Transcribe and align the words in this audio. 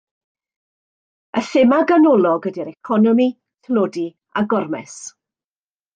Y 1.41 1.43
thema 1.49 1.79
ganolog 1.91 2.49
ydy'r 2.53 2.71
economi, 2.73 3.27
tlodi 3.69 4.07
a 4.43 4.47
gormes. 4.55 4.97